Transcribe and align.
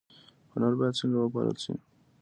هنر 0.53 0.73
باید 0.79 0.97
څنګه 0.99 1.17
وپال 1.19 1.47
ل 1.55 1.57
شي؟ 1.63 1.73